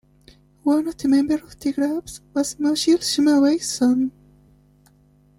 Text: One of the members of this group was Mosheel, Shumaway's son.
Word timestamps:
One 0.63 0.87
of 0.87 0.97
the 0.97 1.07
members 1.07 1.43
of 1.43 1.59
this 1.59 1.75
group 1.75 2.07
was 2.33 2.55
Mosheel, 2.55 2.97
Shumaway's 2.97 3.69
son. 3.69 4.11